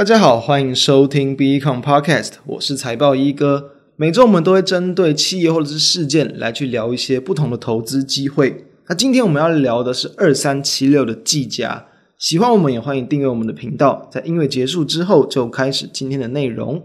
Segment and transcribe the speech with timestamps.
[0.00, 3.72] 大家好，欢迎收听 BECON Podcast，我是财报一哥。
[3.96, 8.64] 每周我们都会针对企业或者是事件来去聊一些不同的投资机会。
[8.86, 11.84] 那今天我们要聊的是二三七六的计价。
[12.16, 14.08] 喜欢我们也欢迎订阅我们的频道。
[14.10, 16.82] 在音乐结束之后，就开始今天的内容。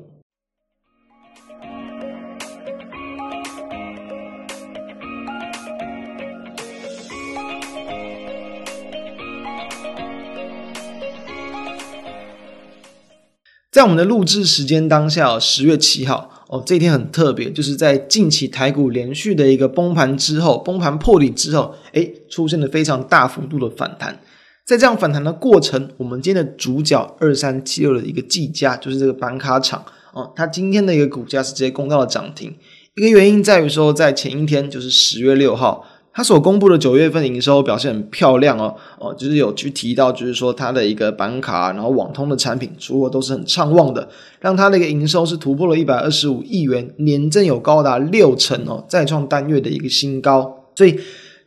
[13.75, 24.17] 在我们的录制时间当下，十月七号哦，这一天很特别，就是在近期台股连续的一个崩盘之后，崩盘破底之后，诶，出现了非常大幅度的反弹。
[24.65, 29.83] 在这样反弹的过程，我们今天的主角二三七六的一个技嘉，就是这个板卡厂
[30.13, 32.55] 哦，它今天的一个股价是直接攻到了涨停。
[32.95, 35.85] 一个原因在于说，在前一天，就是十月六号。
[36.17, 44.07] 他所公布的九月份营收表现很漂亮哦，哦，就是有去提到，就是说它的一个板卡，然后网通的产品出货都是很畅旺的，
[44.39, 50.69] 让它的一个营收是突破了一百二十五亿元，年增有高达六成哦，再创单月的一个新高。
[50.73, 50.97] 所以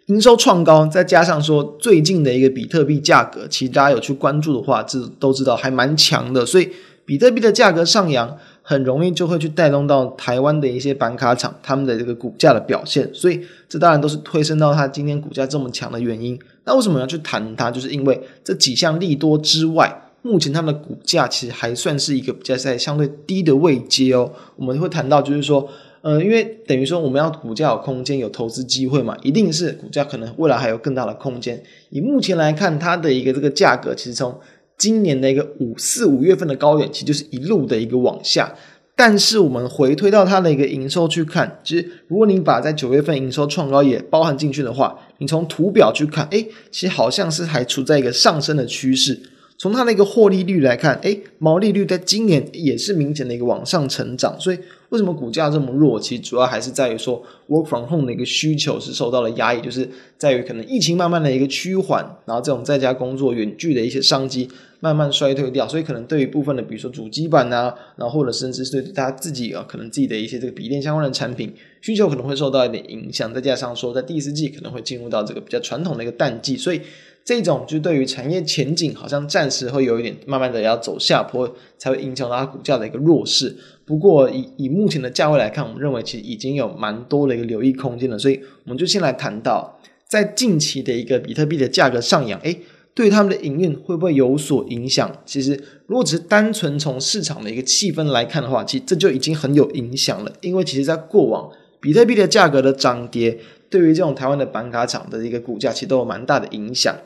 [0.08, 6.68] 营收创高，再加上说最近的一个比特币价格，其实大家有去关注的话，这都知道还蛮强的，所以
[7.06, 8.36] 比特币的价格上扬。
[8.68, 16.38] 很容易就会去带动到台湾的一些板卡厂，他们的这个股价的表现，所以这当然都是推升到它今天股价这么强的原因。
[16.64, 17.70] 那为什么要去谈它？
[17.70, 24.30] 就是因为这几项利多之外，目前它们的股价其实还算是一个比较在相对低的位阶哦。
[24.56, 25.66] 我们会谈到，就是说，
[26.02, 31.62] 呃，因为等于说我们要股价有空间、有投资机会嘛，一定是股价可能未来还有更大的空间。
[31.88, 34.38] 以目前来看，它的一个这个价格，其实从
[34.78, 38.54] 今年的一个五四五月份的高点，其实就是一路的一个往下。
[38.94, 49.20] 但是我们回推到它的一个营收去看，其实如果你把在九月份营收创高也包含进去的话，你从图表去看，诶，其实好像是还处在一个上升的趋势。
[49.56, 54.36] 从它的一个获利率来看，诶，毛利率在今年也是明显的一个往上成长。
[54.40, 54.58] 所以
[54.90, 56.00] 为什么股价这么弱？
[56.00, 64.48] 其实主要还是在于说，work from home 的一个需求是受到了压抑，就是在于可能疫情慢慢的一个趋缓，然后这种在家工作远距的一些商机
[64.80, 65.68] 慢慢衰退掉。
[65.68, 73.32] 所以可能对于部分的，比如说主机板啊，然后或者甚至是对大家自己啊，可能自己的一些这个笔电相关的产品需求可能会受到一点影响。
[73.34, 76.80] 再加上说，在第四季可能会进入到这个比较传统的一个淡季，所以。
[77.28, 83.54] 这种就对于产业前景好像暂时会有一点慢慢的要走下坡，才会影响到它股价的一个弱势。
[83.84, 88.18] 不过以以目前的价位来看，我们认为其实已经有蛮多的一个留意空间了。
[88.18, 92.62] 所以我们就先来谈到，在近期的一个比特币的价格上扬，诶，
[92.94, 95.14] 对他们的营运会不会有所影响？
[95.26, 95.52] 其实
[95.86, 100.32] 如果只是单纯从市场的一个气氛来看的话，其实这就已经很有影响了。
[100.40, 103.38] 因为其实在过往比特币的价格的涨跌，
[103.68, 106.96] 对于这种台湾的板卡厂的一个股价，其实都有蛮大的影响。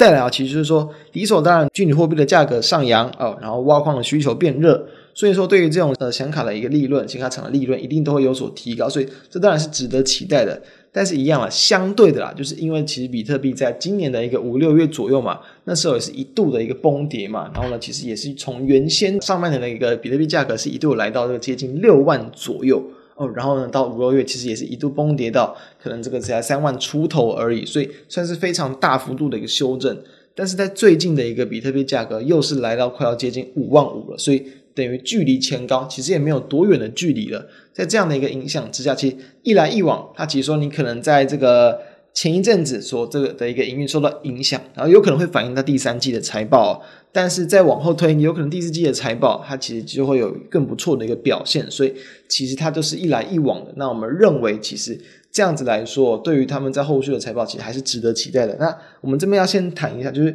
[0.00, 10.58] 再来啊，其实就是说，理所当然，虚拟货币的价格上扬哦，然后挖矿的需求变热，所以说对于这种呃显卡的一个利润，显卡厂的利润一定都会有所提高，所以这当然是值得期待的。
[10.90, 22.82] 但是，一样啊，相对的啦，就是因为其实比特币在今年的一个五六月左右嘛，那时候也是一度的一个崩跌嘛，然后呢，其实也是从原先上半年的一个比特币价格是一度来到这个接近六万左右。
[23.20, 29.94] 哦，然后呢，到五六月其实也是一度崩跌到可能这个只在三万出头而已，所以算是非常大幅度的一个修正。
[30.34, 34.42] 但是在最近的一个比特币价格又是来到快要接近五万五了，所以
[34.74, 37.46] 等于距离前高其实也没有多远的距离了。
[37.74, 41.78] 在这样的一个影响之下，其实一来一往，它其实说你可能在这个。
[42.12, 46.82] 前一阵子所这个的一个营运受到影响，然后有可能会反映到第三季的财报，
[47.12, 51.92] 但是再往后推，你有可能第四季的财报它其实就会有更不错的一个表现，所以
[52.28, 53.72] 其实它都是一来一往的。
[53.76, 54.96] 那我们认为，其实
[55.32, 58.56] 这样子来说，对于他们在后续的财报，其实还是值得期待的。
[58.60, 60.34] 那我们这边要先谈一下，就是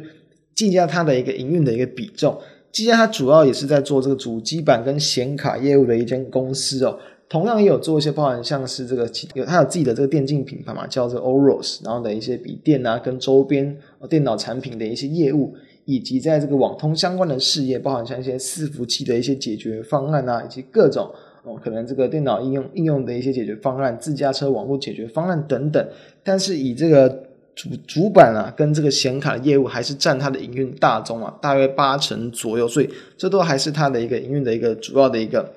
[0.54, 2.38] 技嘉它的一个营运的一个比重，
[2.70, 6.98] 技嘉它主要也是在做这个主机板跟显卡业务的一间公司哦。
[7.28, 13.76] 同样也有做一些包含像是这个，有它有自己的这个电竞品牌嘛，叫做 Oros，然后的一些笔电啊，跟周边
[14.08, 21.08] 电脑产品的一些业务，以及在这个网通相关的事业，包含像一些伺服器的一些解决方案啊，以及各种
[21.44, 25.88] 哦，可能这个电脑应用应用的一些解决方案，自驾车网络解决方案等等。
[26.24, 27.08] 但是以这个
[27.54, 35.52] 主主板啊，跟这个显卡的业务，还是占它的营运大宗啊，大约八成左右，所以这都还是它的一个营运的一个主要的一个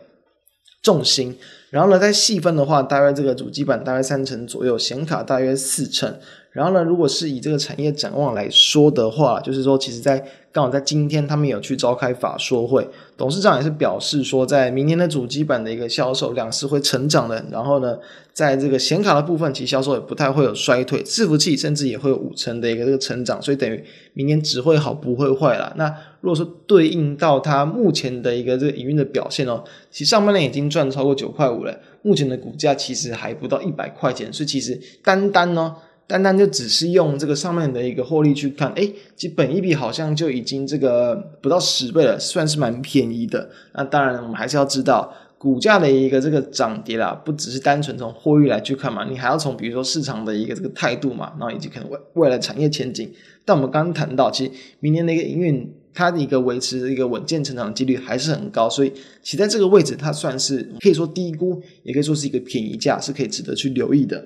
[0.83, 1.35] 重心。
[1.71, 6.15] 然后呢，再细分的话，大约这个主机板大约三成左右，显卡大约四成，
[6.59, 10.21] 然后呢，如果是以这个产业展望来说的话，就是说，其实在
[10.51, 12.85] 刚好在今天，他们有去召开法说会，
[13.15, 17.45] 董事长也是表示说，在明年的主机板的一个销售量是会成长的。
[17.49, 17.97] 然后呢，
[18.33, 23.81] 在这个显卡的部分，其实销售也不太会有衰退，伺服器甚至也会有五成的一个这个成长，所以等于
[24.11, 25.73] 明年只会好不会坏啦。
[25.77, 25.87] 那
[26.19, 35.73] 如果说对应到它目前的一个这个营运的表现哦，其实上半年已经赚超过九块五了，目前的股价其实还不到一百块钱，所以其实单单呢。
[36.09, 43.47] 单单就只是用这个上面的一个获利去看，诶，其实本一笔好像就已经这个不到十倍了，算是蛮便宜的。
[43.75, 53.07] 那当然，我们还是要知道股价的一个这个涨跌啦，不只是单纯从获利来去看嘛，你还要从比如说市场的一个这个态度嘛，然后以及可能未未来产业前景。
[53.45, 58.91] 但我们刚刚谈到，其实明年的一个营运，它的一个维持一个稳健成长的几率还是很高，所以
[59.21, 64.25] 其实在这个位置，它算是可以说低估，也可以说是一个便宜价，是可以值得去留意的。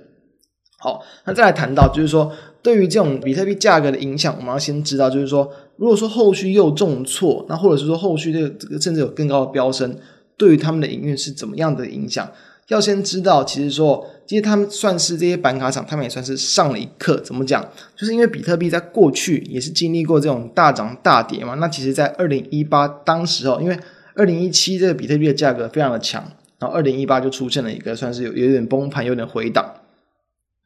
[0.83, 2.29] 好，那再来谈到，就是说，
[2.61, 9.95] 对于这种比特币价格的影响，我们要先知道，就是说，如果说后续又重挫，那或者是说后续这个这个甚至有更高的飙升，
[10.35, 12.29] 对于他们的营运是怎么样的影响？
[12.67, 17.15] 要先知道，其实说，其实他们算是这些板卡厂，他们也算是上了一课。
[17.21, 17.65] 怎么讲？
[17.95, 21.55] 就是因为比特币在过去也是经历过这种大涨大跌嘛。
[21.55, 23.79] 那其实，在二零一八当时候，因为
[24.15, 26.23] 二零一七这个比特币的价格非常的强，
[26.59, 29.72] 然后二零一八就出现了一个算是有有点崩盘，有点回档。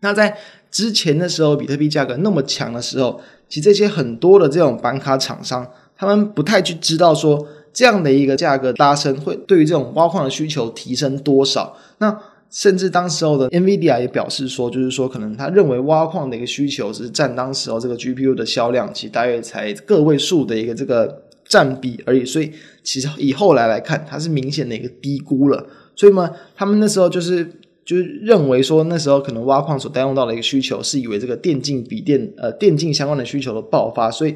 [0.02, 0.38] 那在
[0.70, 5.68] 之前的时候，比特币价格那么强的时候，其实这些很多的这种板卡厂商，
[5.98, 11.76] 他们不太去知道说这样的一个价格拉升会对于这种挖矿的需求提升多少。
[11.98, 12.16] 那
[12.52, 22.24] 甚至当时候的 NVIDIA 也表示说，就是说可能他认为挖矿的一个需求只是占当时候这个 GPU 的销量，其实大约才个位数的一个这个占比而已。
[22.24, 22.52] 所以
[22.84, 25.66] 其实以后来来看，它是明显的一个低估了。
[25.96, 27.52] 所以嘛，他们那时候就是。
[27.88, 34.36] 就是认为说那时候可能挖矿所带动到的一个需求，是以为这个电竞笔电呃电竞相关的需求的爆发，所以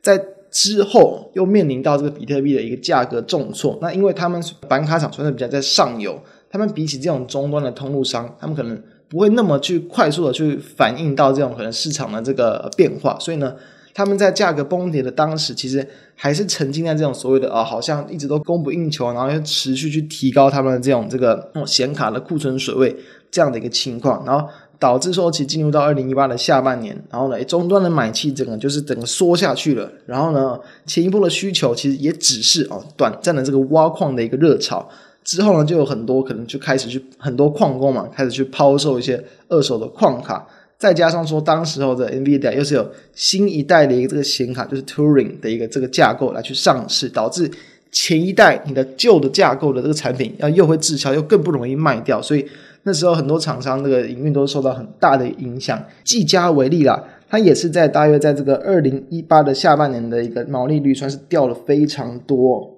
[0.00, 0.16] 在
[0.52, 3.76] 之后又面临到这个比特币的一个价格重挫。
[3.82, 6.16] 那因为他们板卡厂算是比较在上游，
[6.48, 13.56] 他们比起这种终端的通路商，他们可能不会那么去快速的去反映到这种可能市场的这个变化，所以呢。
[13.94, 22.96] 他们在价格崩跌的当时，其实还是沉浸在这种所谓的啊，好像一直都供不应求，然后又持续去提高他们这种这个显卡的库存水位
[23.30, 24.48] 这样的一个情况，然后
[24.78, 34.88] 导致说其进入到二零一八的下半年，然后呢，终端的买气整个就是整个缩下去了，然后呢，前一波的需求其实也只是哦短暂的这个挖矿的一个热潮，
[35.22, 40.46] 之后呢，就有很多可能就开始去很多矿工嘛，开始去抛售一些二手的矿卡。
[40.82, 42.84] 再加上说，当时候的 NVIDIA 又是有
[43.14, 47.48] 新一代的一个这个显卡，就是 Turing 的一个这个架构来去上市，导致
[47.92, 52.44] 前一代你的旧的架构的这个产品要又会滞销，又更不容易卖掉，所以
[52.82, 55.80] 那时候很多厂商这个营运都受到很大的影响。
[56.02, 62.71] 技嘉为例啦，它也是在大约在这个二零一八的下半年的一个毛利率算是掉了非常多。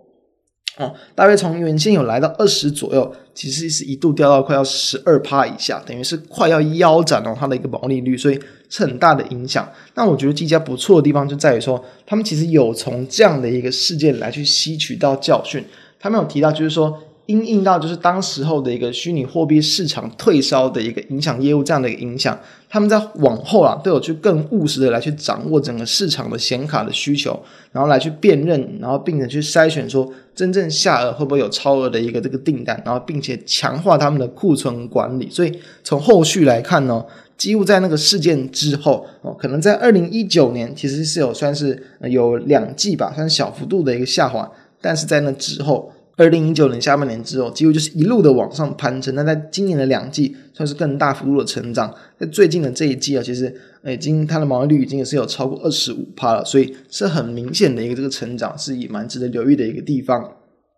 [1.14, 9.68] 大约从原先有来到二十左右，其实是一度掉到快要十二趴以下，等于是快要腰斩了它的一个毛利率，所以是很大的影响。
[9.94, 15.64] 那我觉得技嘉不错的地方就在于说，他们其实有从这样的一个事件来去吸取到教训。
[15.98, 16.98] 他们有提到，就是说。
[17.26, 22.38] 因应到就是当时候的一个虚拟货币市场退烧的一个影响业务这样的一个影响，
[22.68, 27.38] 他们在往后啊都有去更务实的来去掌握整个市场的显卡的需求，
[27.72, 35.30] 然后来去辨认，然后并且去筛选说真正下额会不会有超额的一个这个订单，然后并且强化他们的库存管理。
[35.30, 37.02] 所以从后续来看呢，
[37.38, 44.50] 几乎在那个事件之后哦，可能在二零一九年其实是有算是有两季吧，算是小幅度的一个下滑，
[44.82, 45.90] 但是在那之后。
[46.16, 49.14] 二零一九年下半年之后，几乎就是一路的往上攀升。
[49.14, 51.92] 那在今年的两季，算是更大幅度的成长。
[52.18, 53.52] 在最近的这一季啊，其实
[53.84, 60.30] 已经它的毛利率已经也是有超过二十五趴了，所以是很明显的一个这个成长，是也蛮值得留意的一个地方。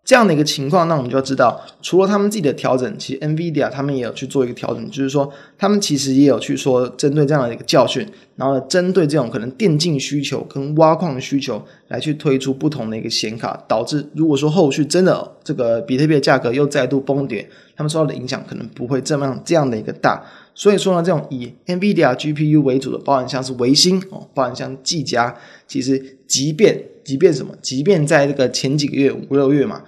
[0.07, 17.45] 这样的一个情况，那我们就要知道，除了他们自己的调整，其实 NVIDIA 他们也有去做一个调整，就是说他们其实也有去说，针对这样的一个教训，然后针对这种可能电竞需求跟挖矿的需求，来去推出不同的一个显卡，导致如果说后续真的这个比特币的价格又再度崩跌，
[17.75, 20.23] 他们受到的影响可能不会这么样这样的一个大。
[20.55, 25.35] 所以说呢，这种以 NVIDIA GPU 为主的，包含像是微星哦，包含像技嘉，
[25.67, 29.83] 其实即便即便什么，即便在这个前几个月五六月嘛。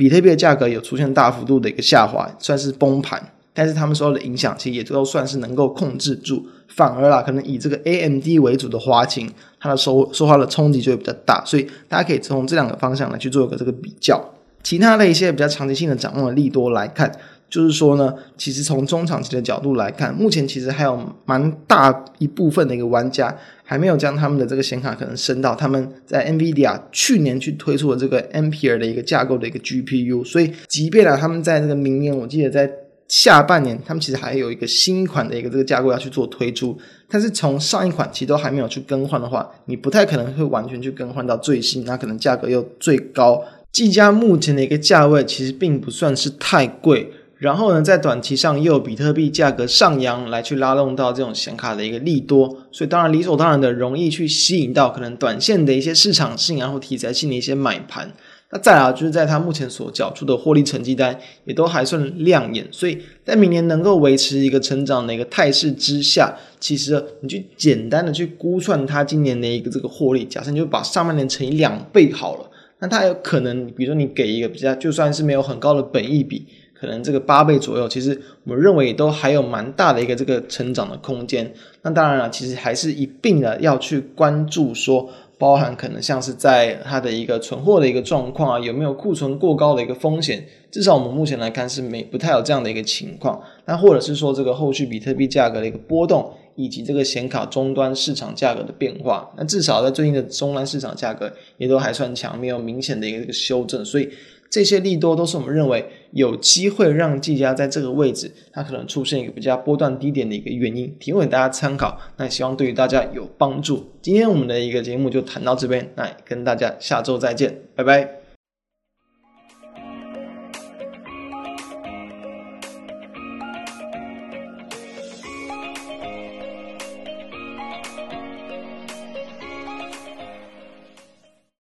[0.00, 9.30] 比特币的价格有出现大幅度的一个下滑，算是崩盘，但是他们受到的影响其实也都算是能够控制住，反而啦，可能以这个 AMD 为主的华擎，
[9.60, 14.18] 它的受受到的冲击就会比较大，所以大家可以从这两个方向来去做一个这个比较。
[14.62, 17.12] 其他的一些比较长期性的展望的利多来看，
[17.50, 23.36] 就是说呢，其实从中长期的角度来看，目前其实还有蛮大一部分的一个玩家
[23.70, 32.68] 还没有将他们的这个显卡可能升到他们在 NVIDIA 去年去推出的这个 Ampere 的一个架构的一个 GPU，所以即便啊他们在这个明年，我记得在
[33.06, 36.76] 下半年，他们其实还有一个新款的一个这个架构要去做推出，
[37.08, 43.40] 但是从上一款其实都还没有去更换的话，你不太可能会完全去更换到最新，那可能价格又最高。
[43.70, 47.08] 技嘉目前的一个价位其实并不算是太贵，
[47.40, 58.12] 然后呢，在短期上又有比特币价格上扬来去拉动到这种显卡的一个利多，所以当然理所当然的容易去吸引到可能短线的一些市场性然后题材性的一些买盘。
[58.50, 72.50] 那再来就是在它目前所缴出的获利成绩单也都还算亮眼，所以在明年能够维持一个成长的一个态势之下，其实你去简单的去估算它今年的一个这个获利，假设你就把上半年乘以两倍好了。
[72.80, 76.46] 那它有可能，比如说你给一个比较，就算是没有很高的本益比，
[76.80, 81.52] 可能这个八倍左右，其实我们认为也都还有蛮大的一个这个成长的空间。
[81.82, 85.08] 那当然了，其实还是一并的要去关注说，
[85.38, 90.44] 包含可能像是在它的一个存货的一个状况啊，有没有库存过高的一个风险。
[90.70, 93.42] 至少我们目前来看是没不太有这样的一个情况。
[93.66, 96.32] 那或者是说这个后续比特币价格的一个波动。
[96.56, 104.06] 以及这个显卡终端市场价格的变化，那至少在最近的终端市场价格也都还算强，没有明显的一个这个修正，所以
[104.50, 111.96] 这些利多都是我们认为有机会让技嘉在这个位置，它可能出现一个比较波段低点的一个原因，提供给大家参考。
[112.16, 113.88] 那希望对于大家有帮助。
[114.02, 118.19] 今天我们的一个节目就谈到这边，那跟大家下周再见，拜拜。